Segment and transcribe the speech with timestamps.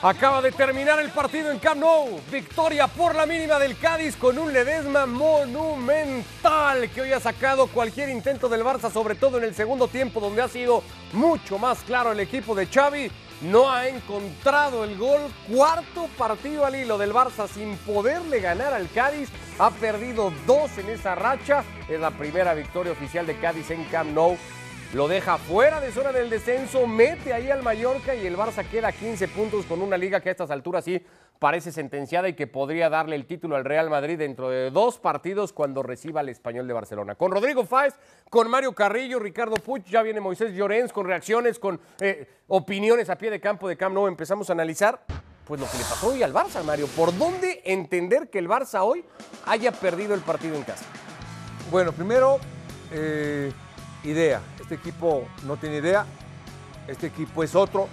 [0.00, 2.20] Acaba de terminar el partido en Camp Nou.
[2.30, 8.08] Victoria por la mínima del Cádiz con un Ledesma monumental que hoy ha sacado cualquier
[8.08, 12.12] intento del Barça, sobre todo en el segundo tiempo, donde ha sido mucho más claro
[12.12, 13.10] el equipo de Xavi.
[13.40, 15.20] No ha encontrado el gol.
[15.52, 19.30] Cuarto partido al hilo del Barça sin poderle ganar al Cádiz.
[19.58, 21.64] Ha perdido dos en esa racha.
[21.88, 24.38] Es la primera victoria oficial de Cádiz en Camp Nou
[24.94, 28.90] lo deja fuera de zona del descenso, mete ahí al Mallorca y el Barça queda
[28.90, 31.04] 15 puntos con una liga que a estas alturas sí
[31.38, 35.52] parece sentenciada y que podría darle el título al Real Madrid dentro de dos partidos
[35.52, 37.14] cuando reciba al Español de Barcelona.
[37.16, 37.94] Con Rodrigo Fáez,
[38.30, 43.18] con Mario Carrillo, Ricardo Puch, ya viene Moisés Llorens con reacciones, con eh, opiniones a
[43.18, 44.06] pie de campo de Camp Nou.
[44.06, 45.04] Empezamos a analizar
[45.44, 46.86] pues lo que le pasó hoy al Barça, Mario.
[46.88, 49.04] ¿Por dónde entender que el Barça hoy
[49.46, 50.84] haya perdido el partido en casa?
[51.70, 52.38] Bueno, primero,
[52.90, 53.52] eh,
[54.04, 54.40] idea.
[54.60, 56.06] Este equipo no tiene idea.
[56.86, 57.88] Este equipo es otro.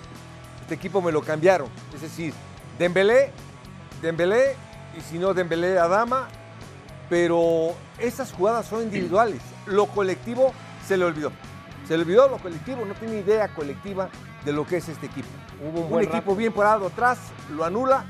[0.62, 1.68] Este equipo me lo cambiaron.
[1.94, 2.34] Es decir,
[2.80, 3.32] Dembélé,
[4.02, 4.56] Dembélé
[4.98, 6.28] y si no Dembélé Adama.
[7.10, 9.42] Pero esas jugadas son individuales.
[9.68, 10.54] Lo colectivo
[10.88, 11.32] se le olvidó.
[11.88, 12.84] Se le olvidó lo colectivo.
[12.86, 14.10] No tiene idea colectiva
[14.44, 15.28] de lo que es este equipo.
[15.62, 17.18] Hubo un, equipo bien parado atrás,
[17.50, 18.06] lo anula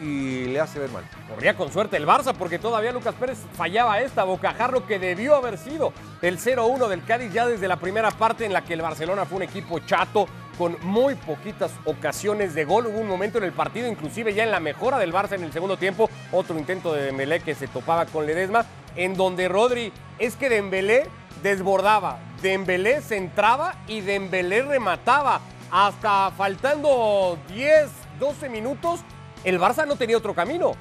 [0.00, 1.04] y le hace ver mal.
[1.28, 5.58] Corría con suerte el Barça porque todavía Lucas Pérez fallaba esta bocajarro que debió haber
[5.58, 9.26] sido el 0-1 del Cádiz ya desde la primera parte en la que el Barcelona
[9.26, 10.26] fue un equipo chato
[10.56, 12.86] con muy poquitas ocasiones de gol.
[12.86, 15.52] Hubo un momento en el partido, inclusive ya en la mejora del Barça en el
[15.52, 18.64] segundo tiempo, otro intento de Dembélé que se topaba con Ledesma,
[18.96, 21.06] en donde Rodri es que Dembélé
[21.42, 25.40] desbordaba, Dembélé centraba y Dembélé remataba.
[25.70, 29.00] Hasta faltando 10, 12 minutos,
[29.44, 30.72] el Barça no tenía otro camino.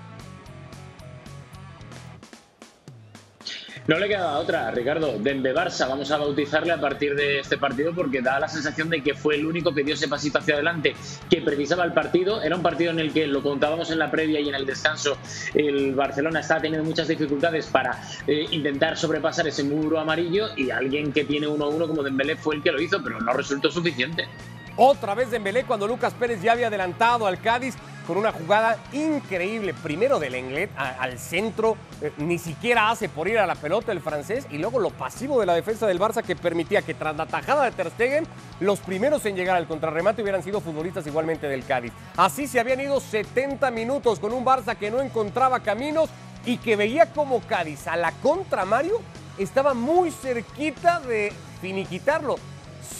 [3.88, 5.18] No le queda otra, Ricardo.
[5.18, 9.02] Dembe Barça, vamos a bautizarle a partir de este partido porque da la sensación de
[9.02, 10.94] que fue el único que dio ese pasito hacia adelante
[11.30, 12.42] que precisaba el partido.
[12.42, 15.18] Era un partido en el que lo contábamos en la previa y en el descanso.
[15.54, 17.98] El Barcelona está teniendo muchas dificultades para
[18.28, 22.64] eh, intentar sobrepasar ese muro amarillo y alguien que tiene 1-1 como Dembélé fue el
[22.64, 24.28] que lo hizo, pero no resultó suficiente.
[24.76, 27.76] Otra vez Dembélé cuando Lucas Pérez ya había adelantado al Cádiz
[28.08, 29.74] con una jugada increíble.
[29.74, 34.00] Primero del Englet al centro, eh, ni siquiera hace por ir a la pelota el
[34.00, 37.26] francés y luego lo pasivo de la defensa del Barça que permitía que tras la
[37.26, 38.26] tajada de Ter Stegen,
[38.62, 41.92] los primeros en llegar al contrarremate hubieran sido futbolistas igualmente del Cádiz.
[42.16, 46.10] Así se habían ido 70 minutos con un Barça que no encontraba caminos
[46.46, 49.02] y que veía como Cádiz a la contra Mario
[49.38, 52.38] estaba muy cerquita de finiquitarlo.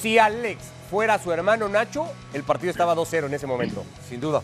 [0.02, 3.86] Si Alex fuera su hermano Nacho, el partido estaba 2-0 en ese momento.
[4.08, 4.42] Sin duda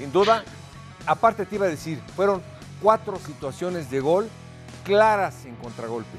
[0.00, 0.42] sin duda.
[1.04, 2.40] Aparte te iba a decir, fueron
[2.80, 4.30] cuatro situaciones de gol
[4.82, 6.16] claras en contragolpe.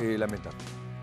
[0.00, 0.56] Eh, lamentable.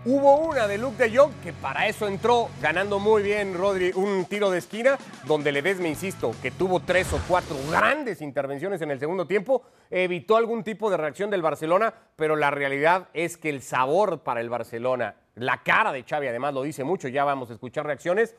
[0.04, 4.24] Hubo una de Luke de Jong que para eso entró ganando muy bien Rodri un
[4.24, 8.98] tiro de esquina donde me insisto, que tuvo tres o cuatro grandes intervenciones en el
[8.98, 13.62] segundo tiempo, evitó algún tipo de reacción del Barcelona, pero la realidad es que el
[13.62, 17.54] sabor para el Barcelona, la cara de Xavi además lo dice mucho, ya vamos a
[17.54, 18.34] escuchar reacciones,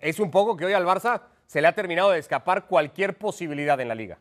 [0.00, 3.80] es un poco que hoy al Barça se le ha terminado de escapar cualquier posibilidad
[3.80, 4.18] en la liga.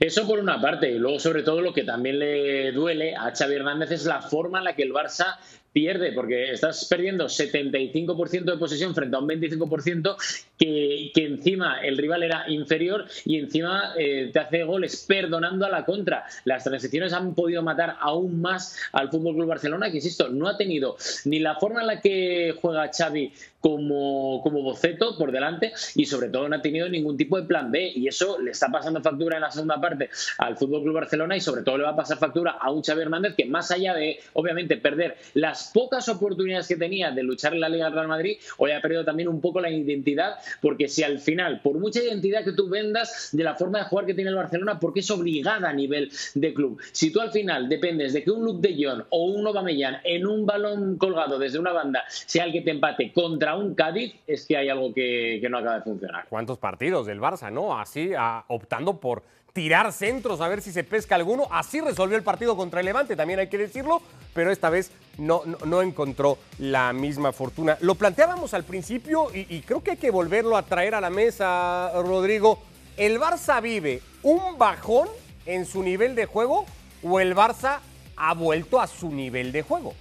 [0.00, 3.54] Eso por una parte, y luego sobre todo lo que también le duele a Xavi
[3.54, 5.38] Hernández es la forma en la que el Barça
[5.72, 10.16] pierde, porque estás perdiendo 75% de posesión frente a un 25%
[10.58, 15.70] que, que encima el rival era inferior y encima eh, te hace goles perdonando a
[15.70, 16.24] la contra.
[16.44, 20.56] Las transiciones han podido matar aún más al Fútbol Club Barcelona, que insisto, no ha
[20.56, 26.06] tenido ni la forma en la que juega Xavi como, como boceto por delante y
[26.06, 29.02] sobre todo no ha tenido ningún tipo de plan B y eso le está pasando
[29.02, 30.08] factura en la segunda parte
[30.38, 33.02] al Fútbol Club Barcelona y sobre todo le va a pasar factura a un Xavi
[33.02, 37.60] Hernández que más allá de obviamente perder las pocas oportunidades que tenía de luchar en
[37.60, 41.02] la Liga del Real Madrid, hoy ha perdido también un poco la identidad, porque si
[41.02, 44.30] al final, por mucha identidad que tú vendas de la forma de jugar que tiene
[44.30, 48.24] el Barcelona, porque es obligada a nivel de club, si tú al final dependes de
[48.24, 52.04] que un Luke de Jong o un Aubameyang en un balón colgado desde una banda
[52.08, 55.76] sea el que te empate contra un Cádiz, es que hay algo que, no acaba
[55.76, 56.26] de funcionar.
[56.28, 57.78] ¿Cuántos partidos del Barça, no?
[57.78, 58.12] Así,
[58.48, 59.22] optando por
[59.52, 61.46] tirar centros a ver si se pesca alguno.
[61.50, 64.02] Así resolvió el partido contra el Levante, también hay que decirlo,
[64.34, 67.76] pero esta vez no, no, encontró la misma fortuna.
[67.80, 71.92] Lo planteábamos al principio y, creo que hay que volverlo a traer a la mesa,
[71.94, 72.58] Rodrigo.
[72.96, 75.08] ¿El Barça vive un bajón
[75.46, 76.66] en su nivel de juego
[77.02, 77.78] o el Barça
[78.16, 79.94] ha vuelto a su nivel de juego?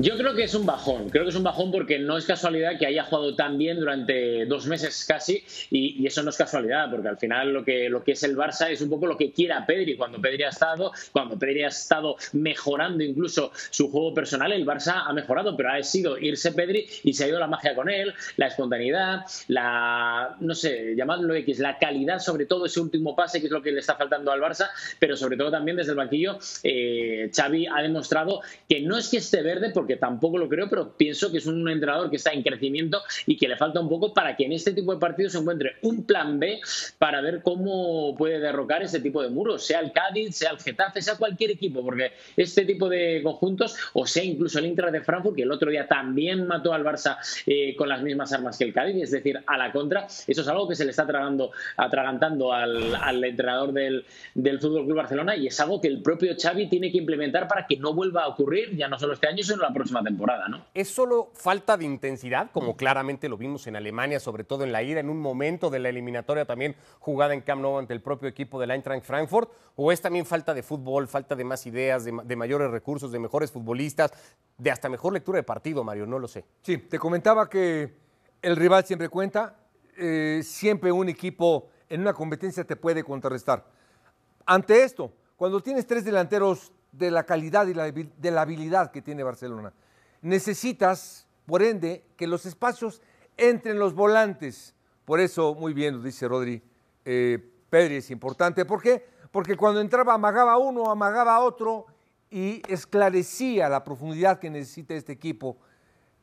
[0.00, 2.78] Yo creo que es un bajón, creo que es un bajón porque no es casualidad
[2.78, 5.42] que haya jugado tan bien durante dos meses casi
[5.72, 8.70] y, eso no es casualidad porque al final lo que, lo que es el Barça
[8.70, 9.96] es un poco lo que quiera Pedri.
[9.96, 15.02] Cuando Pedri ha estado, cuando Pedri ha estado mejorando incluso su juego personal, el Barça
[15.04, 18.14] ha mejorado, pero ha sido irse Pedri y se ha ido la magia con él,
[18.36, 23.46] la espontaneidad, la, no sé, llamadlo X, la calidad, sobre todo ese último pase que
[23.46, 24.68] es lo que le está faltando al Barça,
[25.00, 29.16] pero sobre todo también desde el banquillo, eh, Xavi ha demostrado que no es que
[29.16, 32.32] esté verde porque que tampoco lo creo, pero pienso que es un entrenador que está
[32.32, 35.32] en crecimiento y que le falta un poco para que en este tipo de partidos
[35.32, 36.60] se encuentre un plan B
[36.98, 41.02] para ver cómo puede derrocar este tipo de muros, sea el Cádiz, sea el Getafe,
[41.02, 45.34] sea cualquier equipo, porque este tipo de conjuntos, o sea incluso el Inter de Frankfurt,
[45.34, 48.72] que el otro día también mató al Barça eh, con las mismas armas que el
[48.72, 52.52] Cádiz, es decir, a la contra, eso es algo que se le está tragando, atragantando
[52.52, 54.04] al, al entrenador del,
[54.34, 57.66] del Fútbol Club Barcelona y es algo que el propio Xavi tiene que implementar para
[57.66, 60.64] que no vuelva a ocurrir, ya no solo este año, sino la próxima temporada, ¿no?
[60.74, 64.82] ¿Es solo falta de intensidad, como claramente lo vimos en Alemania, sobre todo en la
[64.82, 68.28] ida, en un momento de la eliminatoria también jugada en Camp Nou ante el propio
[68.28, 69.50] equipo del Eintracht Frankfurt?
[69.76, 73.50] ¿O es también falta de fútbol, falta de más ideas, de, mayores recursos, de mejores
[73.52, 74.12] futbolistas,
[74.58, 76.06] de hasta mejor lectura de partido, Mario?
[76.06, 76.44] No lo sé.
[76.62, 77.94] Sí, te comentaba que
[78.42, 79.56] el rival siempre cuenta,
[79.96, 83.64] eh, siempre un equipo en una competencia te puede contrarrestar.
[84.44, 89.22] Ante esto, cuando tienes tres delanteros de la calidad y de la habilidad que tiene
[89.22, 89.72] Barcelona.
[90.22, 93.02] Necesitas, por ende, que los espacios
[93.36, 94.74] entren los volantes.
[95.04, 96.62] Por eso, muy bien, lo dice Rodri,
[97.04, 97.38] eh,
[97.70, 98.64] Pedri es importante.
[98.64, 99.06] ¿Por qué?
[99.30, 101.86] Porque cuando entraba amagaba uno, amagaba otro
[102.30, 105.56] y esclarecía la profundidad que necesita este equipo.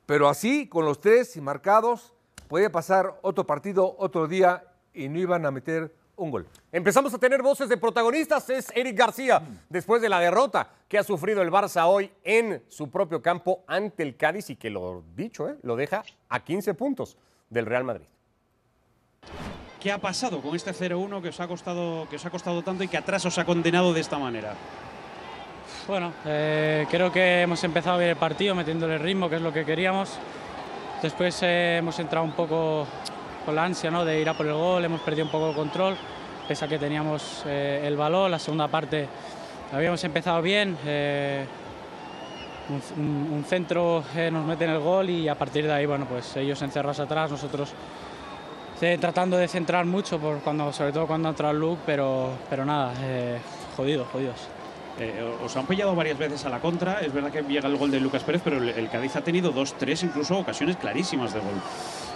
[0.06, 2.14] Pero así, con los tres y marcados,
[2.48, 4.64] puede pasar otro partido, otro día
[4.94, 6.48] y no iban a meter un gol.
[6.72, 8.50] Empezamos a tener voces de protagonistas.
[8.50, 12.90] Es Eric García, después de la derrota que ha sufrido el Barça hoy en su
[12.90, 15.58] propio campo ante el Cádiz y que lo dicho, ¿eh?
[15.64, 17.18] lo deja a 15 puntos
[17.50, 18.06] del Real Madrid.
[19.80, 22.84] ¿Qué ha pasado con este 0-1 que os ha costado que os ha costado tanto
[22.84, 24.56] y que atrás os ha condenado de esta manera?
[25.88, 29.64] Bueno, eh, creo que hemos empezado bien el partido metiéndole ritmo, que es lo que
[29.64, 30.18] queríamos.
[31.04, 32.88] Después eh, hemos entrado un poco
[33.46, 34.04] con la ansia ¿no?
[34.04, 35.96] de ir a por el gol, hemos perdido un poco el control,
[36.48, 38.32] pese a que teníamos eh, el balón.
[38.32, 39.08] La segunda parte
[39.72, 41.46] habíamos empezado bien, eh,
[42.98, 46.36] un, centro eh, nos mete en el gol y a partir de ahí, bueno, pues
[46.36, 47.72] ellos encerrados atrás, nosotros
[49.00, 52.94] tratando de centrar mucho, por cuando, sobre todo cuando entra el look, pero, pero nada,
[53.78, 54.48] jodidos, jodidos.
[55.44, 58.02] os han pillado varias veces a la contra, es verdad que llega el gol de
[58.02, 61.62] Lucas Pérez, pero el Cádiz ha tenido dos, tres, incluso ocasiones clarísimas de gol.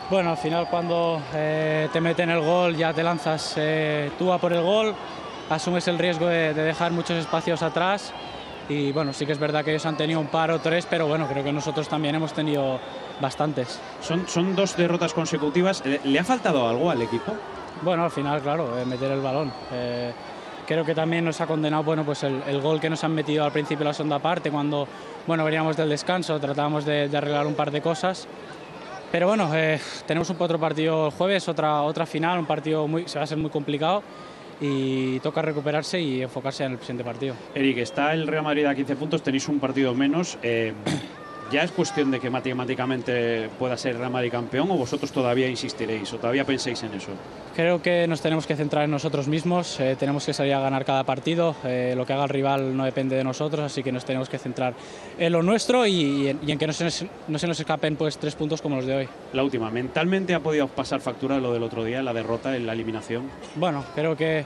[0.10, 4.40] Bueno, al final cuando eh, te meten el gol ya te lanzas eh, tú a
[4.40, 4.96] por el gol,
[5.52, 8.12] asumes el riesgo de, dejar muchos espacios atrás
[8.68, 11.08] y bueno, sí que es verdad que ellos han tenido un par o tres, pero
[11.08, 12.80] bueno, creo que nosotros también hemos tenido
[13.22, 13.80] bastantes.
[14.02, 17.34] Son, son dos derrotas consecutivas, ¿le ha faltado algo al equipo?
[17.84, 19.54] Bueno, al final, claro, eh, meter el balón.
[20.66, 23.52] creo que también nos ha condenado bueno, pues el, gol que nos han metido al
[23.52, 24.88] principio de la segunda parte, cuando
[25.28, 28.28] bueno, veníamos del descanso, tratábamos de arreglar un par de cosas
[29.12, 33.08] pero bueno, eh, tenemos un otro partido el jueves, otra, otra final, un partido muy,
[33.08, 34.04] se va a ser muy complicado
[34.62, 37.36] y toca recuperarse y enfocarse en el siguiente partido.
[37.56, 40.38] Eric, está el Real Madrid a 15 puntos, tenéis un partido menos.
[40.44, 40.74] Eh,
[41.52, 46.14] ¿Ya es cuestión de que matemáticamente pueda ser Real Madrid campeón o vosotros todavía insistiréis
[46.14, 47.10] o todavía penséis en eso?
[47.56, 50.86] Creo que nos tenemos que centrar en nosotros mismos, eh, tenemos que salir a ganar
[50.86, 54.06] cada partido, eh, lo que haga el rival no depende de nosotros, así que nos
[54.06, 54.76] tenemos que centrar
[55.18, 58.36] en lo nuestro y, en, que no se, nos, no se, nos, escapen pues tres
[58.36, 59.10] puntos como los de hoy.
[59.34, 62.74] La última, ¿mentalmente ha podido pasar factura lo del otro día, la derrota, en la
[62.74, 63.24] eliminación?
[63.56, 64.46] Bueno, creo que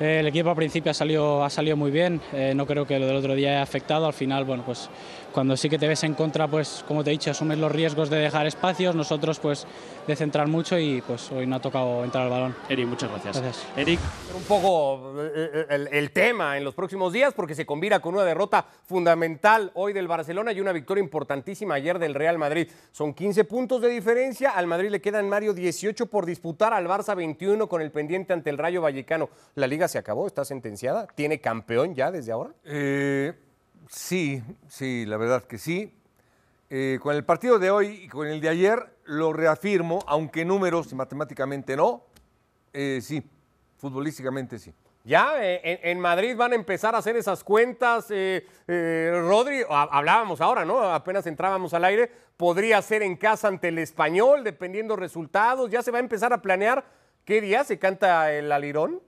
[0.00, 2.20] eh, el equipo al principio ha salido, ha salido muy bien,
[2.56, 4.90] no creo que lo del otro día haya afectado, al final, bueno, pues
[5.32, 8.10] cuando sí que te ves en contra, pues como te he dicho, asumes los riesgos
[8.10, 9.66] de dejar espacios, nosotros pues
[10.06, 12.56] de centrar mucho y pues hoy no ha tocado entrar al balón.
[12.68, 13.40] Eric, muchas gracias.
[13.40, 13.66] Gracias.
[13.76, 14.00] Eric.
[14.36, 18.24] Un poco eh, eh, el, tema en los próximos días porque se combina con una
[18.24, 22.68] derrota fundamental hoy del Barcelona y una victoria importantísima ayer del Real Madrid.
[22.90, 27.16] Son 15 puntos de diferencia, al Madrid le quedan Mario 18 por disputar, al Barça
[27.16, 29.30] 21 con el pendiente ante el Rayo Vallecano.
[29.54, 30.26] ¿La liga se acabó?
[30.26, 31.06] ¿Está sentenciada?
[31.06, 32.50] ¿Tiene campeón ya desde ahora?
[32.64, 33.32] Eh
[33.92, 35.94] Sí, sí, la verdad que sí.
[36.70, 40.90] Eh, con el partido de hoy y con el de ayer lo reafirmo, aunque números
[40.90, 42.06] y matemáticamente no,
[42.72, 43.22] eh, sí,
[43.76, 44.72] futbolísticamente sí.
[45.04, 48.08] Ya eh, en, Madrid van a empezar a hacer esas cuentas.
[48.08, 50.80] Rodri, hablábamos ahora, ¿no?
[50.80, 52.10] Apenas entrábamos al aire.
[52.38, 55.70] Podría ser en casa ante el español, dependiendo resultados.
[55.70, 56.84] Ya se va a empezar a planear
[57.26, 59.02] qué día se canta el alirón.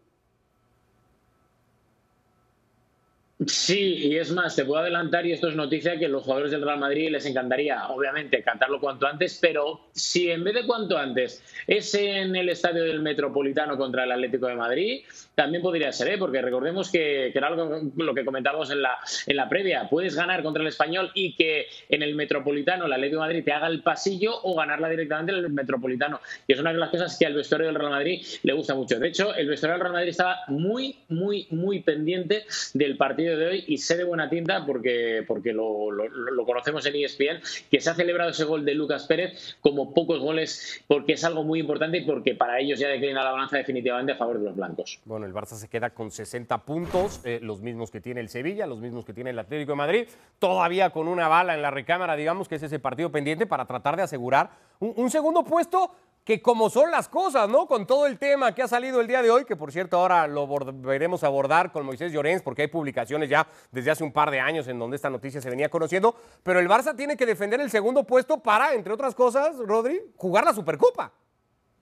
[3.46, 6.62] Sí, y es más, te puedo adelantar, y esto es noticia, que los jugadores del
[6.62, 11.42] Real Madrid les encantaría, obviamente, cantarlo cuanto antes, pero si en vez de cuanto antes
[11.66, 16.18] es en el estadio del Metropolitano contra el Atlético de Madrid, también podría ser, ¿eh?
[16.18, 20.42] porque recordemos que, era algo lo que comentábamos en la, en la previa, puedes ganar
[20.42, 23.82] contra el Español y que en el Metropolitano el Atlético de Madrid te haga el
[23.82, 26.20] pasillo o ganarla directamente en el Metropolitano.
[26.46, 28.98] Y es una de las cosas que al vestuario del Real Madrid le gusta mucho.
[28.98, 33.46] De hecho, el vestuario del Real Madrid estaba muy, muy, muy pendiente del partido de
[33.46, 37.90] hoy y sé de buena tinta porque, porque lo, lo conocemos en ESPN, que se
[37.90, 41.98] ha celebrado ese gol de Lucas Pérez como pocos goles porque es algo muy importante
[41.98, 45.00] y porque para ellos ya declina la balanza definitivamente a favor de los blancos.
[45.24, 48.80] El Barça se queda con 60 puntos, eh, los mismos que tiene el Sevilla, los
[48.80, 52.48] mismos que tiene el Atlético de Madrid, todavía con una bala en la recámara, digamos
[52.48, 54.50] que es ese partido pendiente para tratar de asegurar
[54.80, 55.92] un, segundo puesto
[56.24, 57.66] que como son las cosas, ¿no?
[57.66, 60.26] Con todo el tema que ha salido el día de hoy, que por cierto ahora
[60.26, 64.40] lo veremos abordar con Moisés Llorens, porque hay publicaciones ya desde hace un par de
[64.40, 67.70] años en donde esta noticia se venía conociendo, pero el Barça tiene que defender el
[67.70, 71.12] segundo puesto para, entre otras cosas, Rodri, jugar la Supercopa.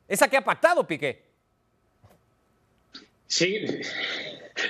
[0.08, 1.31] Esa que ha pactado Piqué.
[3.32, 3.64] Sí,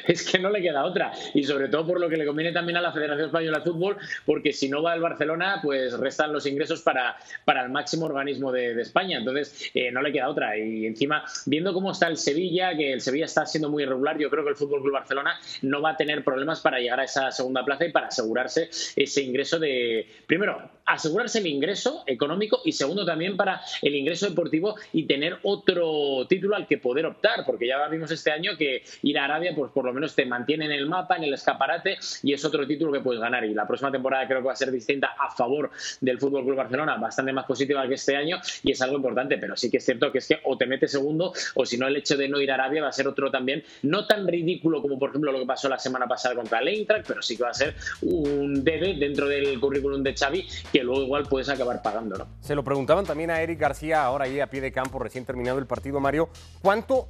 [0.07, 1.11] es que no le queda otra.
[1.35, 3.97] Y sobre todo por lo que le conviene también a la Federación Española de Fútbol,
[4.25, 8.52] porque si no va el Barcelona, pues restan los ingresos para, para el máximo organismo
[8.52, 9.19] de, España.
[9.19, 10.57] Entonces, eh, no le queda otra.
[10.57, 14.31] Y encima, viendo cómo está el Sevilla, que el Sevilla está siendo muy irregular, yo
[14.31, 17.33] creo que el Fútbol Club Barcelona no va a tener problemas para llegar a esa
[17.33, 20.07] segunda plaza y para asegurarse ese ingreso de.
[20.28, 26.27] Primero, asegurarse el ingreso económico y segundo, también para el ingreso deportivo y tener otro
[26.29, 29.73] título al que poder optar, porque ya vimos este año que ir a Arabia, pues
[29.73, 32.93] por lo menos te mantiene en el mapa, en el escaparate y es otro título
[32.93, 33.45] que puedes ganar.
[33.45, 35.71] Y la próxima temporada creo que va a ser distinta a favor
[36.01, 39.39] del Fútbol Club Barcelona, bastante más positiva que este año y es algo importante.
[39.39, 41.87] Pero sí que es cierto que es que o te metes segundo o si no,
[41.87, 44.83] el hecho de no ir a Arabia va a ser otro también, no tan ridículo
[44.83, 47.43] como por ejemplo lo que pasó la semana pasada contra el Eintracht, pero sí que
[47.45, 51.83] va a ser un debe dentro del currículum de Xavi que luego igual puedes acabar
[51.83, 52.26] pagando, ¿no?
[52.41, 55.59] Se lo preguntaban también a Eric García, ahora ahí a pie de campo, recién terminado
[55.59, 56.31] el partido, Mario.
[56.62, 57.09] ¿Cuánto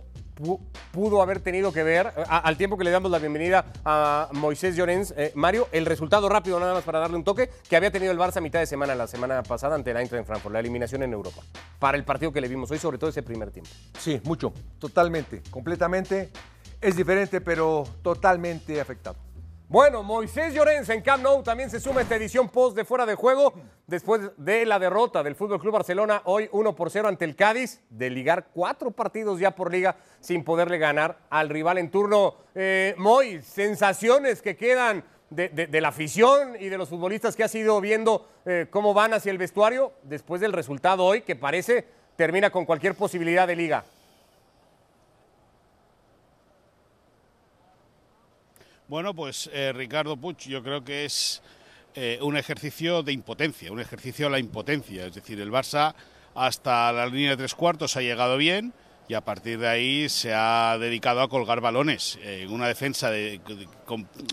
[0.91, 5.15] pudo haber tenido que ver, al tiempo que le damos la bienvenida a Moisés Llorens,
[5.17, 8.19] eh, Mario, el resultado rápido, nada más para darle un toque, que había tenido el
[8.19, 11.05] Barça a mitad de semana, la semana pasada, ante el Eintracht en Frankfurt, la eliminación
[11.05, 11.43] en Europa,
[11.79, 13.71] para el partido que le vimos hoy, sobre todo ese primer tiempo.
[13.99, 16.31] Sí, mucho, totalmente, completamente.
[16.81, 19.17] Es diferente, pero totalmente afectado.
[19.69, 23.07] Bueno, Moisés Llorens en Camp Nou también se suma a esta edición post de fuera
[23.07, 23.55] de juego
[23.87, 27.81] después de la derrota del Fútbol Club Barcelona hoy 1 por 0 ante el Cádiz,
[27.89, 32.35] de ligar cuatro partidos ya por liga sin poderle ganar al rival en turno.
[32.55, 37.81] Eh, Moy, sensaciones que quedan de, la afición y de los futbolistas que has ido
[37.81, 42.67] viendo eh, cómo van hacia el vestuario después del resultado hoy que parece termina con
[42.67, 43.85] cualquier posibilidad de liga.
[48.93, 51.41] Bueno, pues eh, Ricardo Puch, yo creo que es
[51.95, 55.07] eh, un ejercicio de impotencia, un ejercicio a la impotencia.
[55.07, 55.95] Es decir, el Barça
[56.35, 58.75] hasta la línea de tres cuartos ha llegado bien
[59.09, 62.19] y a partir de ahí se ha dedicado a colgar balones.
[62.23, 63.41] en una defensa de,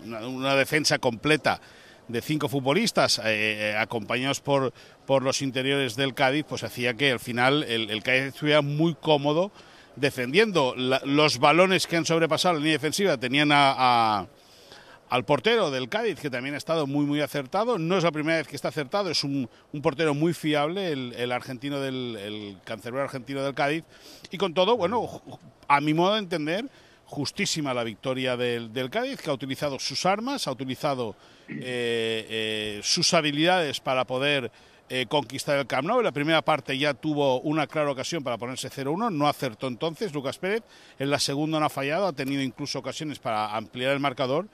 [0.04, 1.62] una, defensa completa
[2.10, 4.74] de cinco futbolistas eh, acompañados por,
[5.06, 9.54] por los interiores del Cádiz, pues hacía que al final el, Cádiz estuviera muy cómodo
[9.96, 10.76] defendiendo.
[10.76, 14.28] los balones que han sobrepasado la línea defensiva tenían a
[15.10, 17.78] al portero del Cádiz, que también ha estado muy, muy acertado.
[17.80, 19.50] No es la primera vez que está acertado, es un,
[19.82, 23.84] portero muy fiable, el, argentino del el cancerbero argentino del Cádiz.
[24.32, 25.22] Y con todo, bueno,
[25.68, 26.66] a mi modo de entender,
[27.06, 31.16] justísima la victoria del, Cádiz, que ha utilizado sus armas, ha utilizado
[31.48, 34.52] eh, eh, sus habilidades para poder
[34.90, 36.04] eh, conquistar el Camp Nou.
[36.04, 40.38] La primera parte ya tuvo una clara ocasión para ponerse 0-1, no acertó entonces Lucas
[40.38, 40.64] Pérez.
[41.00, 44.48] En la segunda no ha fallado, ha tenido incluso ocasiones para ampliar el marcador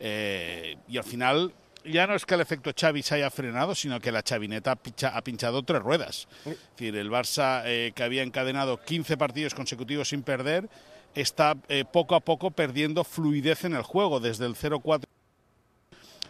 [0.00, 1.52] eh, y al final
[1.84, 5.22] ya no es que el efecto Xavi se haya frenado, sino que la chavineta ha
[5.22, 6.28] pinchado tres ruedas.
[6.44, 10.68] Es decir, el Barça, eh, que había encadenado 15 partidos consecutivos sin perder,
[11.14, 14.20] está eh, poco a poco perdiendo fluidez en el juego.
[14.20, 15.04] Desde el 0-4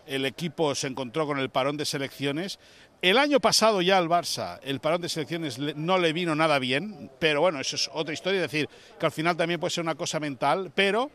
[0.07, 2.59] el equipo se encontró con el parón de selecciones.
[3.03, 7.11] El año pasado ya al Barça el parón de selecciones no le vino nada bien,
[7.19, 9.95] pero bueno, eso es otra historia, es decir, que al final también puede ser una
[9.95, 11.11] cosa mental, pero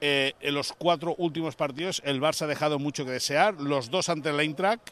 [0.00, 4.08] eh, en los cuatro últimos partidos el Barça ha dejado mucho que desear, los dos
[4.08, 4.88] ante el Eintracht,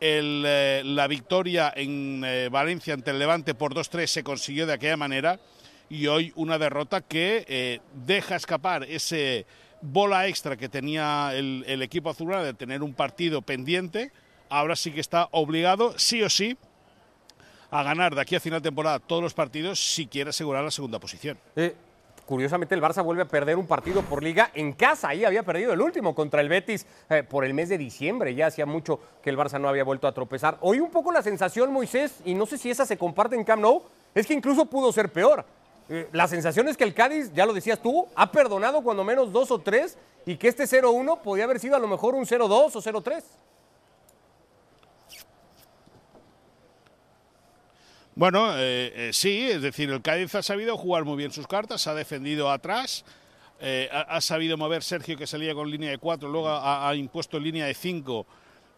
[0.00, 4.96] eh, la victoria en eh, Valencia ante el Levante por 2-3 se consiguió de aquella
[4.96, 5.40] manera
[5.90, 9.46] y hoy una derrota que deja escapar ese
[9.80, 14.12] bola extra que tenía el, el equipo azulgrana de tener un partido pendiente,
[14.50, 16.58] ahora sí que está obligado, sí o sí,
[17.70, 20.70] a ganar de aquí a final de temporada todos los partidos si quiere asegurar la
[20.70, 21.38] segunda posición
[22.28, 25.08] curiosamente el Barça vuelve a perder un partido por liga en casa.
[25.08, 28.34] Ahí había perdido el último contra el Betis eh, por el mes de diciembre.
[28.34, 30.58] Ya hacía mucho que el Barça no había vuelto a tropezar.
[30.60, 33.62] Hoy un poco la sensación, Moisés, y no sé si esa se comparte en Camp
[33.62, 33.82] Nou,
[34.14, 35.42] es que incluso pudo ser peor.
[35.88, 39.32] Eh, la sensación es que el Cádiz, ya lo decías tú, ha perdonado cuando menos
[39.32, 42.50] dos o tres y que este 0-1 podía haber sido a lo mejor un 0-2
[42.50, 43.22] o 0-3.
[48.18, 51.86] Bueno, eh, eh, sí, es decir, el Cádiz ha sabido jugar muy bien sus cartas,
[51.86, 53.04] ha defendido atrás,
[53.60, 57.38] eh, ha, sabido mover Sergio que salía con línea de cuatro, luego ha, ha impuesto
[57.38, 58.26] línea de cinco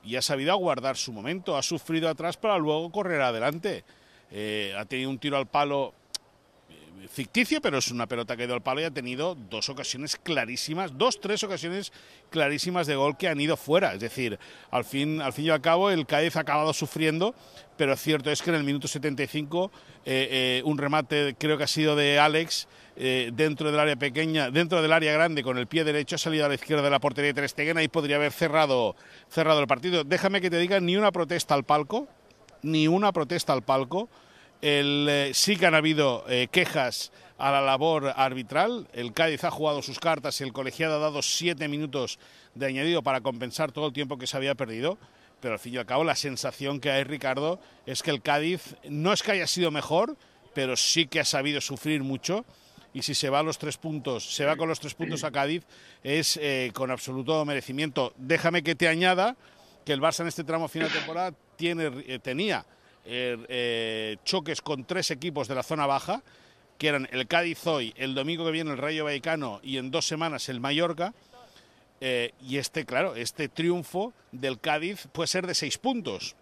[0.04, 3.82] y ha sabido aguardar su momento, ha sufrido atrás para luego correr adelante.
[4.76, 5.94] ha tenido un tiro al palo
[7.08, 10.16] ficticio, pero es una pelota que ha ido al palo y ha tenido dos ocasiones
[10.16, 11.92] clarísimas, dos, tres ocasiones
[12.30, 13.94] clarísimas de gol que han ido fuera.
[13.94, 14.38] Es decir,
[14.70, 17.34] al fin, al fin y al cabo, el Cádiz ha acabado sufriendo,
[17.76, 19.70] pero cierto es que en el minuto 75
[20.04, 24.50] eh, eh, un remate, creo que ha sido de Alex, eh, dentro del área pequeña,
[24.50, 27.00] dentro del área grande, con el pie derecho, ha salido a la izquierda de la
[27.00, 28.96] portería de Ter Stegen, ahí podría haber cerrado,
[29.28, 30.04] cerrado el partido.
[30.04, 32.08] Déjame que te diga, ni una protesta al palco,
[32.62, 34.08] ni una protesta al palco.
[34.62, 38.88] El, eh, sí que han habido eh, quejas a la labor arbitral.
[38.92, 42.18] El Cádiz ha jugado sus cartas y el colegiado ha dado siete minutos
[42.54, 44.98] de añadido para compensar todo el tiempo que se había perdido.
[45.40, 48.76] Pero al fin y al cabo la sensación que hay, Ricardo, es que el Cádiz
[48.88, 50.16] no es que haya sido mejor,
[50.52, 52.44] pero sí que ha sabido sufrir mucho.
[52.92, 55.30] Y si se va a los tres puntos, se va con los tres puntos a
[55.30, 55.64] Cádiz,
[56.02, 58.12] es eh, con absoluto merecimiento.
[58.18, 59.36] Déjame que te añada
[59.86, 62.66] que el Barça en este tramo final de temporada tiene, tenía
[63.04, 66.22] eh, eh, choques con tres equipos de la zona baja,
[66.78, 70.06] que eran el Cádiz hoy, el domingo que viene el Rayo Vallecano y en dos
[70.06, 71.12] semanas el Mallorca.
[72.00, 76.34] Eh, y este, claro, este triunfo del Cádiz puede ser de seis puntos.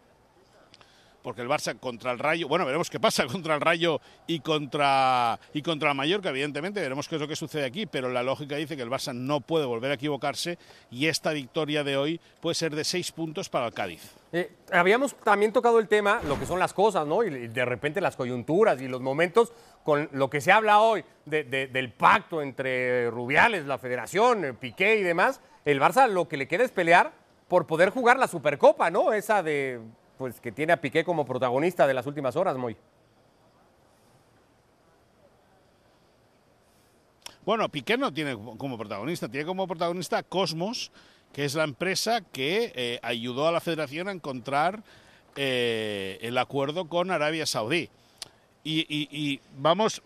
[1.28, 5.38] Porque el Barça contra el Rayo, bueno, veremos qué pasa contra el Rayo y contra
[5.52, 8.56] y contra el Mallorca, evidentemente, veremos qué es lo que sucede aquí, pero la lógica
[8.56, 10.56] dice que el Barça no puede volver a equivocarse
[10.90, 14.10] y esta victoria de hoy puede ser de seis puntos para el Cádiz.
[14.32, 17.22] Eh, habíamos también tocado el tema, lo que son las cosas, ¿no?
[17.22, 19.52] Y de repente las coyunturas y los momentos
[19.84, 24.96] con lo que se habla hoy de, de, del pacto entre Rubiales, la Federación, Piqué
[24.96, 25.42] y demás.
[25.66, 27.12] El Barça lo que le queda es pelear
[27.48, 29.12] por poder jugar la Supercopa, ¿no?
[29.12, 29.78] Esa de,
[30.18, 32.76] pues, que tiene a Piqué como protagonista de las últimas horas, Moy.
[37.44, 40.90] Bueno, Piqué no tiene como protagonista, tiene como protagonista Cosmos,
[41.32, 44.82] que es la empresa que eh, ayudó a la federación a encontrar
[45.34, 47.88] eh, el acuerdo con Arabia Saudí.
[48.64, 50.02] Y, vamos,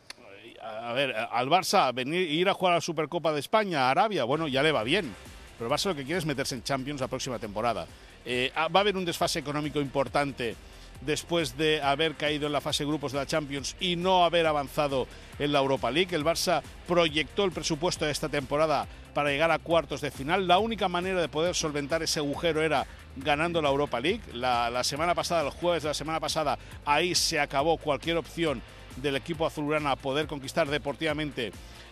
[0.62, 4.22] a ver, al Barça venir ir a jugar a la Supercopa de España, a Arabia,
[4.22, 5.12] bueno, ya le va bien.
[5.58, 7.88] Pero Barça lo que quiere es meterse en Champions la próxima temporada.
[8.24, 10.54] Eh, va a haber un desfase económico importante
[11.00, 15.08] después de haber caído en la fase grupos de la Champions y no haber avanzado
[15.40, 16.14] en la Europa League.
[16.14, 20.46] El Barça proyectó el presupuesto de esta temporada para llegar a cuartos de final.
[20.46, 24.22] La única manera de poder solventar ese agujero era ganando la Europa League.
[24.32, 28.62] La, la semana pasada, el jueves de la semana pasada, ahí se acabó cualquier opción
[28.96, 31.50] del equipo azulgrana a poder conquistar deportivamente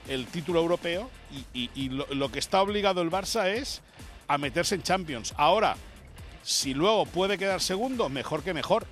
[0.09, 3.83] el título europeo y, y, y lo, lo que está obligado el Barça es
[4.29, 5.35] a meterse en Champions.
[5.37, 5.77] Ahora,
[6.43, 8.87] si luego puede quedar segundo, mejor que mejor,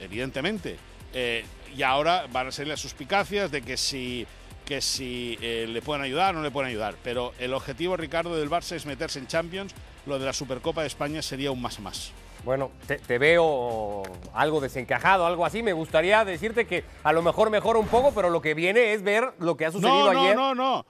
[0.00, 0.76] evidentemente.
[1.12, 1.44] Eh,
[1.76, 4.26] y ahora van a ser las suspicacias de que si,
[4.64, 6.96] que si eh, le pueden ayudar o no le pueden ayudar.
[7.02, 9.74] Pero el objetivo, Ricardo, del Barça es meterse en Champions.
[10.06, 12.12] Lo de la Supercopa de España sería un más más.
[12.44, 14.02] Bueno, te, te, veo
[14.34, 15.62] algo desencajado, algo así.
[15.62, 19.02] Me gustaría decirte que a lo mejor mejora un poco, pero lo que viene es
[19.02, 20.36] ver lo que ha sucedido no, no, ayer.
[20.36, 20.86] No, no,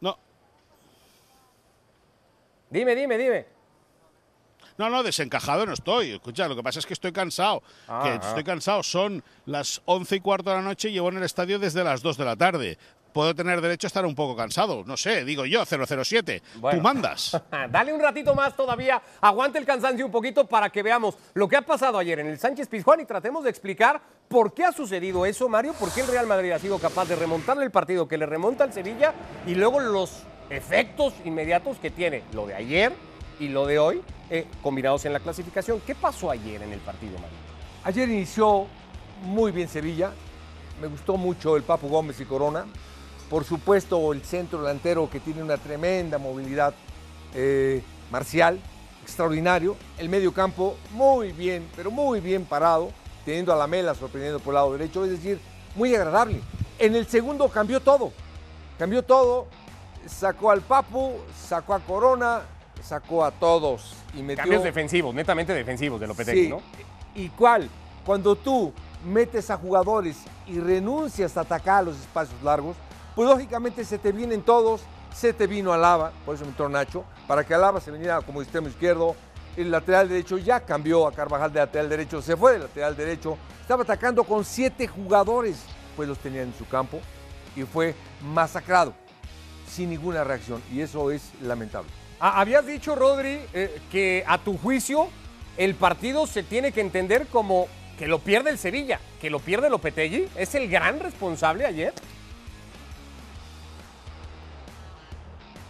[0.00, 0.18] no.
[2.70, 3.53] Dime, dime, dime.
[4.76, 6.12] No, no, desencajado no estoy.
[6.12, 7.62] Escucha, lo que pasa es que estoy cansado.
[7.86, 8.28] Ah, que ah.
[8.28, 8.82] estoy cansado.
[8.82, 12.02] Son las once y cuarto de la noche y llevo en el estadio desde las
[12.02, 12.78] 2 de la tarde.
[13.12, 14.82] Puedo tener derecho a estar un poco cansado.
[14.84, 16.42] No sé, digo yo, 007.
[16.56, 16.78] Bueno.
[16.78, 17.40] Tú mandas.
[17.70, 19.00] Dale un ratito más todavía.
[19.20, 22.40] Aguante el cansancio un poquito para que veamos lo que ha pasado ayer en el
[22.40, 25.74] Sánchez Pizjuán y tratemos de explicar por qué ha sucedido eso, Mario.
[25.74, 28.64] Por qué el Real Madrid ha sido capaz de remontarle el partido que le remonta
[28.64, 29.14] al Sevilla
[29.46, 32.92] y luego los efectos inmediatos que tiene lo de ayer
[33.38, 35.80] y lo de hoy eh, combinados en la clasificación.
[35.86, 37.36] ¿Qué pasó ayer en el partido, Mario?
[37.84, 38.66] Ayer inició
[39.22, 40.12] muy bien Sevilla.
[40.80, 42.66] Me gustó mucho el Papu Gómez y Corona.
[43.28, 46.74] Por supuesto, el centro delantero que tiene una tremenda movilidad
[47.34, 48.58] eh, marcial,
[49.02, 49.76] extraordinario.
[49.98, 52.90] El medio campo muy bien, pero muy bien parado,
[53.24, 55.40] teniendo a la Mela sorprendiendo por el lado derecho, es decir,
[55.74, 56.40] muy agradable.
[56.78, 58.12] En el segundo cambió todo,
[58.78, 59.46] cambió todo,
[60.06, 61.12] sacó al Papu,
[61.48, 62.42] sacó a Corona,
[62.84, 64.42] sacó a todos y metió...
[64.42, 66.48] Cambios defensivos, netamente defensivos de Lopetegui, sí.
[66.48, 66.60] ¿no?
[67.14, 67.68] ¿Y cuál?
[68.04, 68.72] Cuando tú
[69.04, 72.76] metes a jugadores y renuncias a atacar los espacios largos,
[73.14, 74.82] pues lógicamente se te vienen todos,
[75.14, 78.42] se te vino Alaba, por eso me entró Nacho, para que Alaba se viniera como
[78.42, 79.16] extremo izquierdo,
[79.56, 83.38] el lateral derecho ya cambió a Carvajal de lateral derecho, se fue de lateral derecho,
[83.60, 85.62] estaba atacando con siete jugadores,
[85.96, 87.00] pues los tenía en su campo
[87.54, 88.92] y fue masacrado
[89.68, 91.90] sin ninguna reacción y eso es lamentable.
[92.20, 95.08] Ah, habías dicho, Rodri, eh, que a tu juicio
[95.56, 99.70] el partido se tiene que entender como que lo pierde el Sevilla, que lo pierde
[99.70, 100.28] Lopetegui.
[100.36, 101.92] ¿Es el gran responsable ayer?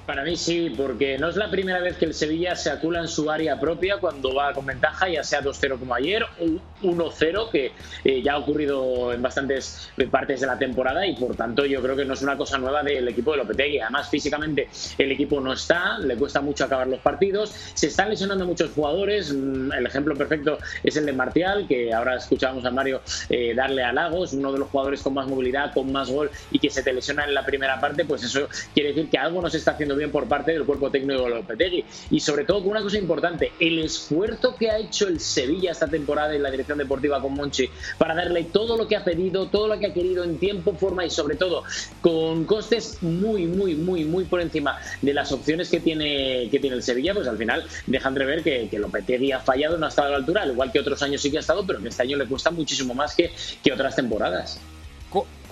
[0.07, 3.09] Para mí sí, porque no es la primera vez que el Sevilla se acula en
[3.09, 7.73] su área propia cuando va con ventaja, ya sea 2-0 como ayer o 1-0, que
[8.05, 11.97] eh, ya ha ocurrido en bastantes partes de la temporada y por tanto yo creo
[11.97, 13.79] que no es una cosa nueva del equipo de Lopetegui.
[13.79, 18.45] Además, físicamente el equipo no está, le cuesta mucho acabar los partidos, se están lesionando
[18.45, 19.33] muchos jugadores.
[19.33, 23.83] Mm, el ejemplo perfecto es el de Martial, que ahora escuchábamos a Mario eh, darle
[23.83, 26.83] a Lagos, uno de los jugadores con más movilidad, con más gol y que se
[26.83, 29.71] te lesiona en la primera parte, pues eso quiere decir que algo no se está
[29.71, 31.85] haciendo bien por parte del cuerpo técnico de Lopetegui.
[32.11, 35.88] Y sobre todo con una cosa importante, el esfuerzo que ha hecho el Sevilla esta
[35.88, 39.68] temporada en la dirección deportiva con Monchi para darle todo lo que ha pedido, todo
[39.68, 41.64] lo que ha querido en tiempo, forma y sobre todo
[42.00, 46.76] con costes muy, muy, muy, muy por encima de las opciones que tiene, que tiene
[46.76, 49.88] el Sevilla, pues al final dejan de ver que, que Lopetegui ha fallado, no ha
[49.88, 51.88] estado a la altura, al igual que otros años sí que ha estado, pero que
[51.88, 54.61] este año le cuesta muchísimo más que, que otras temporadas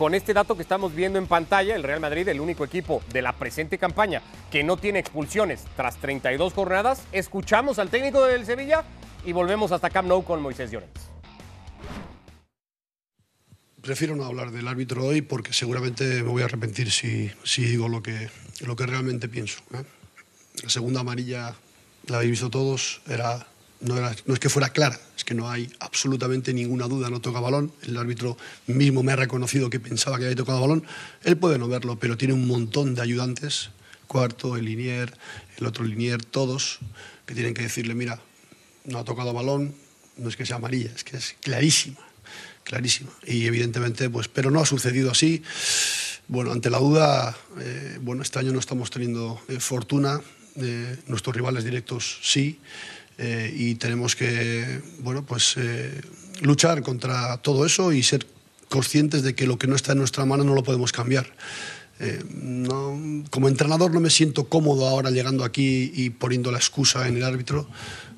[0.02, 3.22] con este dato que estamos viendo en pantalla, el Real Madrid, el único equipo de
[3.22, 8.82] la presente campaña que no tiene expulsiones tras 32 jornadas, escuchamos al técnico del Sevilla
[9.24, 10.90] y volvemos hasta Camp Nou con Moisés Llorens.
[13.80, 18.02] Prefiero no hablar del árbitro hoy porque seguramente me voy a arrepentir si, digo lo
[18.02, 18.28] que,
[18.76, 19.62] realmente pienso.
[19.70, 21.54] La segunda amarilla,
[22.08, 23.46] la habéis visto todos, era
[23.82, 27.72] no, es que fuera clara, es que no hay absolutamente ninguna duda, no toca balón.
[27.82, 30.84] El árbitro mismo me ha reconocido que pensaba que había tocado balón.
[31.24, 33.70] Él puede no verlo, pero tiene un montón de ayudantes,
[34.06, 35.16] cuarto, el linier,
[35.58, 36.78] el otro linier, todos,
[37.26, 38.20] que tienen que decirle, mira,
[38.84, 39.74] no ha tocado balón,
[40.16, 41.98] no es que sea amarilla, es que es clarísima,
[42.62, 43.10] clarísima.
[43.26, 45.42] Y evidentemente, pues, pero no ha sucedido así.
[46.28, 50.20] Bueno, ante la duda, eh, bueno, este año no estamos teniendo eh, fortuna,
[50.56, 52.60] eh, nuestros rivales directos sí.
[53.18, 56.00] Eh, y tenemos que bueno, pues, eh,
[56.40, 58.26] luchar contra todo eso y ser
[58.68, 61.26] conscientes de que lo que no está en nuestra mano no lo podemos cambiar.
[62.00, 62.20] Eh,
[63.30, 67.22] como entrenador no me siento cómodo ahora llegando aquí y poniendo la excusa en el
[67.22, 67.68] árbitro,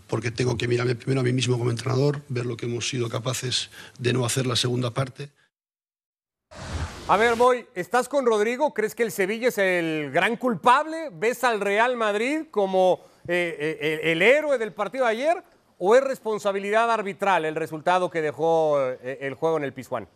[0.07, 3.09] porque tengo que mirarme primero a mí mismo como entrenador, ver lo que hemos sido
[3.09, 5.31] capaces de no hacer la segunda parte.
[7.09, 8.73] A ver, Boy, ¿estás con Rodrigo?
[8.73, 11.11] ¿Crees que el Sevilla es el gran culpable?
[11.13, 15.43] ¿Ves al Real Madrid como eh, eh, el héroe del partido de ayer
[15.79, 20.07] o es responsabilidad arbitral el resultado que dejó eh, el juego en el Pizjuán?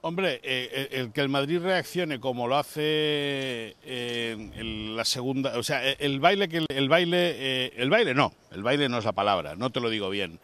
[0.00, 6.20] Hombre, el, que el Madrid reaccione como lo hace en la segunda, o sea, el
[6.20, 9.80] baile que el, baile, el baile no, el baile no es la palabra, no te
[9.80, 10.38] lo digo bien.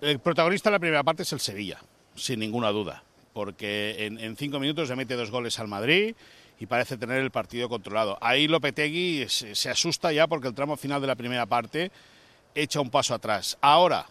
[0.00, 1.78] El protagonista de la primera parte es el Sevilla,
[2.16, 6.16] sin ninguna duda, porque en, en cinco minutos se mete dos goles al Madrid
[6.60, 8.18] y parece tener el partido controlado.
[8.20, 11.90] Ahí Lopetegui se, asusta ya porque el tramo final de la primera parte
[12.54, 13.56] echa un paso atrás.
[13.62, 14.06] Ahora,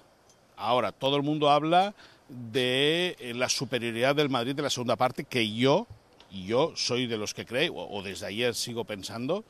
[0.57, 1.93] ahora todo el mundo habla
[2.27, 5.85] de eh, la superioridad del Madrid de la segunda parte que yo,
[6.31, 9.45] yo soy de los que creo, o, desde ayer sigo pensando,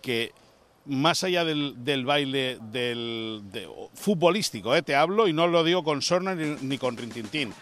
[0.00, 0.32] que
[0.86, 3.42] más allá del, baile del,
[3.94, 7.54] futbolístico, eh, te hablo y no lo digo con Sorna ni, ni con Rintintín,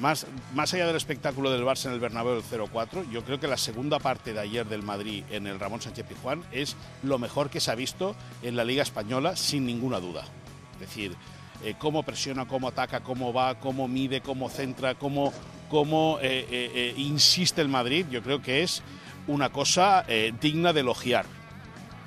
[0.00, 3.46] más, más allá del espectáculo del Barça en el Bernabéu del 0-4, yo creo que
[3.46, 7.50] la segunda parte de ayer del Madrid en el Ramón Sánchez Pizjuán es lo mejor
[7.50, 10.24] que se ha visto en la Liga Española, sin ninguna duda.
[10.74, 11.16] Es decir,
[11.64, 15.32] eh, cómo presiona, cómo ataca, cómo va, cómo mide, cómo centra, cómo,
[15.70, 18.82] cómo eh, eh, insiste el Madrid, yo creo que es
[19.26, 20.04] una cosa
[20.40, 21.24] digna de elogiar.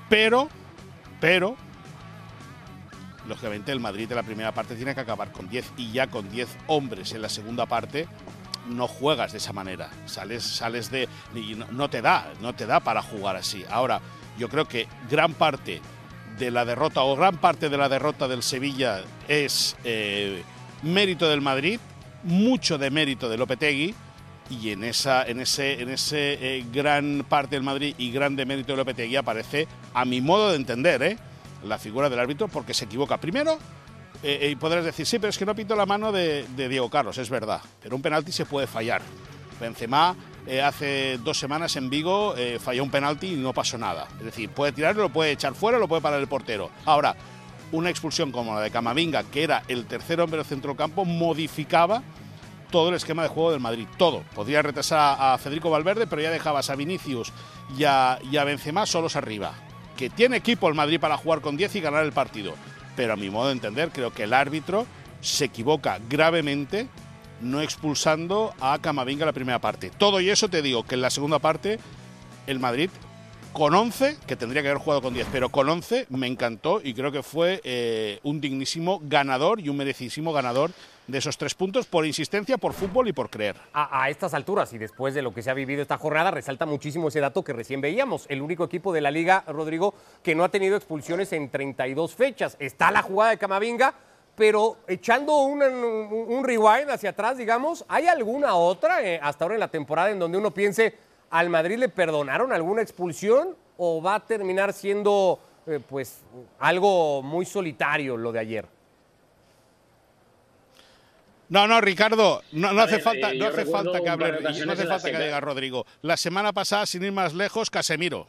[0.10, 0.50] Pero,
[1.20, 1.58] pero,
[3.28, 6.30] lógicamente el Madrid de la primera parte tiene que acabar con 10 y ya con
[6.30, 8.08] 10 hombres en la segunda parte
[8.70, 11.08] no juegas de esa manera, sales, sales de
[11.72, 13.64] no, te da, no te da para jugar así.
[13.70, 14.02] Ahora,
[14.38, 15.82] yo creo que gran parte
[16.38, 20.44] de la derrota o gran parte de la derrota del Sevilla es eh,
[20.84, 21.80] mérito del Madrid,
[22.24, 23.96] mucho de mérito de Lopetegui
[24.50, 28.46] y en esa en ese en ese eh, gran parte del Madrid y gran de
[28.46, 31.18] mérito de Lopetegui aparece a mi modo de entender, ¿eh?
[31.64, 33.18] La figura del árbitro porque se equivoca.
[33.18, 33.58] Primero,
[34.24, 36.90] eh, eh, y podrás decir, sí, pero es que no pito la mano de, Diego
[36.90, 39.02] Carlos, es verdad, pero un penalti se puede fallar.
[39.60, 40.16] Benzema
[40.46, 44.08] eh, hace dos semanas en Vigo falló un penalti y no pasó nada.
[44.20, 46.70] Es decir, puede tirarlo, lo puede echar fuera, lo puede parar el portero.
[46.86, 47.16] Ahora,
[47.72, 52.02] una expulsión como la de Camavinga, que era el tercer hombre del centrocampo, modificaba
[52.72, 54.24] todo el esquema de juego del Madrid, todo.
[54.36, 57.32] Podría retrasar a Federico Valverde, pero ya dejabas a Vinicius
[57.78, 59.54] y a, y a Benzema solos arriba.
[59.98, 62.54] Que tiene equipo el Madrid para jugar con 10 y ganar el partido.
[62.96, 64.86] Pero a mi modo de entender, creo que el árbitro
[65.22, 66.88] se equivoca gravemente
[67.42, 69.92] no expulsando a Camavinga la primera parte.
[69.96, 71.80] Todo y eso te digo que en la segunda parte
[72.48, 72.90] el Madrid
[73.54, 76.94] con 11, que tendría que haber jugado con 10, pero con 11 me encantó y
[76.94, 80.72] creo que fue eh, un dignísimo ganador y un merecidísimo ganador
[81.08, 83.56] de esos tres puntos por insistencia, por fútbol y por creer.
[83.74, 87.08] A, estas alturas y después de lo que se ha vivido esta jornada, resalta muchísimo
[87.08, 88.26] ese dato que recién veíamos.
[88.30, 92.58] El único equipo de la liga, Rodrigo, que no ha tenido expulsiones en 32 fechas.
[92.60, 93.94] Está la jugada de Camavinga,
[94.36, 99.56] pero echando un, un, un rewind hacia atrás, digamos, ¿hay alguna otra eh, hasta ahora
[99.56, 104.16] en la temporada en donde uno piense ¿Al Madrid le perdonaron alguna expulsión o va
[104.16, 106.22] a terminar siendo eh, pues
[106.60, 108.77] algo muy solitario lo de ayer?
[111.50, 114.74] No, no, Ricardo, no, no hace ver, falta, eh, no hace falta que hable, no
[114.74, 115.86] hace falta que diga Rodrigo.
[116.02, 118.28] La semana pasada, sin ir más lejos, Casemiro.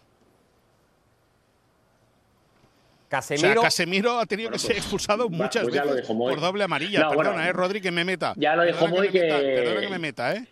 [3.09, 3.49] Casemiro.
[3.49, 6.65] O sea, Casemiro ha tenido bueno, que ser expulsado pues, muchas pues veces por doble
[6.65, 7.01] amarilla.
[7.01, 8.35] No, perdona, bueno, eh, Rodri, que me meta.
[8.37, 9.21] Ya lo perdona Moy que...
[9.21, 9.27] que...
[9.27, 10.47] Me meta, perdona que me meta, ¿eh?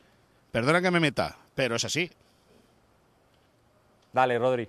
[0.50, 2.11] Perdona que me meta, pero es así.
[4.12, 4.68] Dale, Rodri.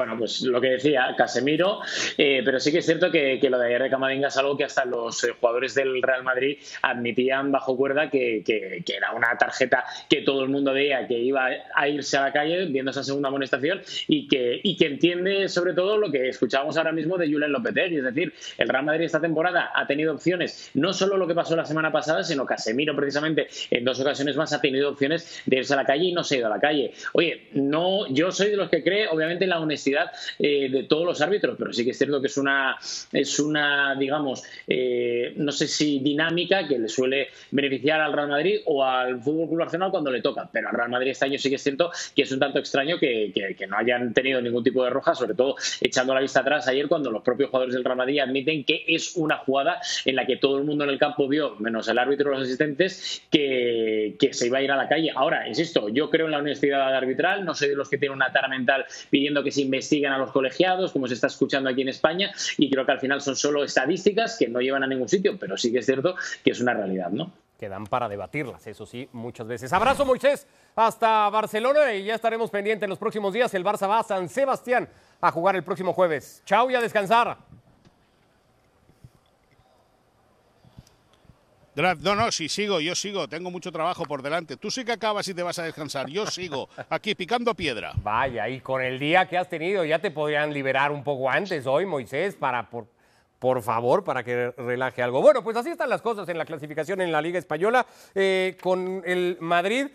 [0.00, 1.80] Bueno, pues lo que decía Casemiro,
[2.16, 4.64] eh, pero sí que es cierto que, lo de ayer de Camavinga es algo que
[4.64, 9.36] hasta los eh, jugadores del Real Madrid admitían bajo cuerda que, que, que, era una
[9.36, 13.04] tarjeta que todo el mundo veía que iba a irse a la calle viendo esa
[13.04, 17.30] segunda amonestación y que, y que entiende sobre todo lo que escuchábamos ahora mismo de
[17.30, 21.28] Julen Lopetegui, es decir, el Real Madrid esta temporada ha tenido opciones, no solo lo
[21.28, 25.42] que pasó la semana pasada, sino Casemiro precisamente en dos ocasiones más ha tenido opciones
[25.44, 26.94] de irse a la calle y no se ha ido a la calle.
[27.12, 29.89] Oye, no, yo soy de los que cree obviamente en la honestidad
[30.38, 32.76] eh, de todos los árbitros, pero sí que es cierto que es una,
[33.12, 38.60] es una digamos, eh, no sé si dinámica que le suele beneficiar al Real Madrid
[38.66, 40.48] o al Fútbol Club cuando le toca.
[40.52, 42.98] Pero al Real Madrid este año sí que es cierto que es un tanto extraño
[42.98, 43.32] que,
[43.68, 47.10] no hayan tenido ningún tipo de roja, sobre todo echando la vista atrás ayer cuando
[47.10, 50.58] los propios jugadores del Real Madrid admiten que es una jugada en la que todo
[50.58, 54.58] el mundo en el campo vio, menos el árbitro y los asistentes, que, se iba
[54.58, 55.10] a ir a la calle.
[55.14, 58.32] Ahora, insisto, yo creo en la honestidad arbitral, no soy de los que tienen una
[58.32, 61.88] tara mental pidiendo que se investiguen a los colegiados, como se está escuchando aquí en
[61.88, 65.38] España, y creo que al final son solo estadísticas que no llevan a ningún sitio,
[65.38, 66.14] pero sí que es cierto
[66.44, 67.32] que es una realidad, ¿no?
[67.58, 69.72] Quedan para debatirlas, eso sí, muchas veces.
[69.72, 73.52] Abrazo, Moisés, hasta Barcelona y ya estaremos pendientes en los próximos días.
[73.54, 74.88] El Barça va a San Sebastián
[75.20, 76.42] a jugar el próximo jueves.
[76.46, 77.36] Chao y a descansar.
[81.80, 84.56] No, no, si sigo, yo sigo, tengo mucho trabajo por delante.
[84.56, 87.92] Tú sí que acabas y te vas a descansar, yo sigo aquí picando piedra.
[88.02, 91.66] Vaya, y con el día que has tenido ya te podrían liberar un poco antes
[91.66, 92.86] hoy, Moisés, para por,
[93.38, 95.22] por favor, para que relaje algo.
[95.22, 99.02] Bueno, pues así están las cosas en la clasificación en la Liga Española, eh, con
[99.06, 99.86] el Madrid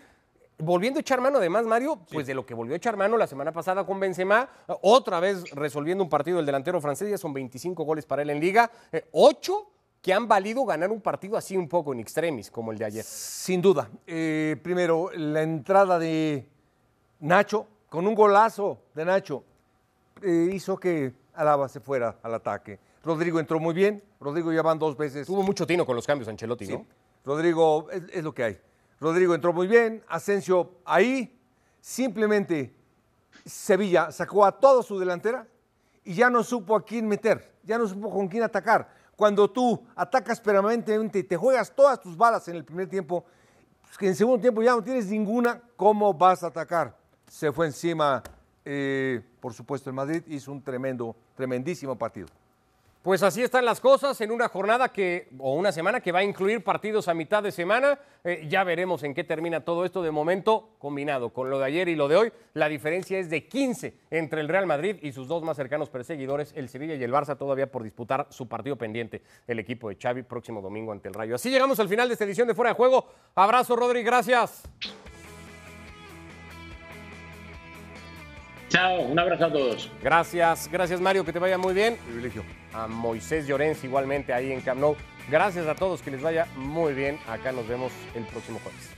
[0.58, 2.30] volviendo a echar mano, además, Mario, pues sí.
[2.30, 4.48] de lo que volvió a echar mano la semana pasada con Benzema,
[4.80, 8.40] otra vez resolviendo un partido el delantero francés, ya son 25 goles para él en
[8.40, 12.72] Liga, eh, 8 que han valido ganar un partido así un poco en extremis, como
[12.72, 13.04] el de ayer.
[13.04, 13.90] Sin duda.
[14.06, 16.46] Eh, primero, la entrada de
[17.20, 19.42] Nacho, con un golazo de Nacho,
[20.22, 22.78] eh, hizo que Alaba se fuera al ataque.
[23.02, 25.26] Rodrigo entró muy bien, Rodrigo ya van dos veces.
[25.26, 26.72] Tuvo mucho tino con los cambios, Ancelotti, sí.
[26.72, 26.86] ¿no?
[27.24, 28.60] Rodrigo, es, es lo que hay.
[29.00, 31.36] Rodrigo entró muy bien, Asensio ahí,
[31.80, 32.72] simplemente
[33.44, 35.46] Sevilla sacó a toda su delantera
[36.04, 39.82] y ya no supo a quién meter, ya no supo con quién atacar cuando tú
[39.96, 43.24] atacas permanentemente y te juegas todas tus balas en el primer tiempo,
[43.82, 46.94] pues que en el segundo tiempo ya no tienes ninguna, ¿cómo vas a atacar?
[47.26, 48.22] Se fue encima,
[48.64, 52.28] eh, por supuesto, el Madrid hizo un tremendo, tremendísimo partido.
[53.06, 56.24] Pues así están las cosas en una jornada que, o una semana que va a
[56.24, 58.00] incluir partidos a mitad de semana.
[58.24, 61.88] Eh, ya veremos en qué termina todo esto de momento, combinado con lo de ayer
[61.88, 62.32] y lo de hoy.
[62.54, 66.52] La diferencia es de 15 entre el Real Madrid y sus dos más cercanos perseguidores,
[66.56, 70.24] el Sevilla y el Barça, todavía por disputar su partido pendiente, el equipo de Xavi,
[70.24, 71.36] próximo domingo ante el Rayo.
[71.36, 73.06] Así llegamos al final de esta edición de Fuera de Juego.
[73.36, 74.64] Abrazo, Rodri, gracias.
[78.76, 79.90] Chao, un abrazo a todos.
[80.02, 81.96] Gracias, gracias Mario, que te vaya muy bien.
[82.04, 82.44] Privilegio.
[82.74, 84.96] A Moisés Llorens igualmente ahí en Camp Nou.
[85.30, 87.18] Gracias a todos, que les vaya muy bien.
[87.26, 88.90] Acá nos vemos el próximo jueves.